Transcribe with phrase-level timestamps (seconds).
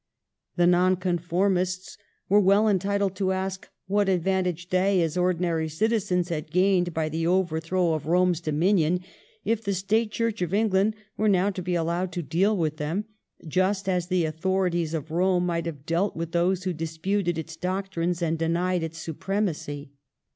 [0.55, 1.95] The Nonconformists
[2.27, 7.07] were well entitled to ask what ad vantage they, as ordinary citizens, had gained by
[7.07, 9.01] the overthrow of Eome's domination
[9.45, 13.05] if the State Church of England were now to be allowed to deal with them
[13.47, 18.23] just as the authorities of Eome might have dealt with those who disputed its doctrines
[18.23, 19.91] and denied its supremacy.